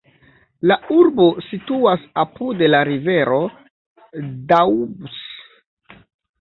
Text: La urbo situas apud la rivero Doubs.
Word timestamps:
La 0.69 0.77
urbo 0.95 1.25
situas 1.47 2.07
apud 2.23 2.65
la 2.75 2.81
rivero 2.91 3.39
Doubs. 4.55 5.23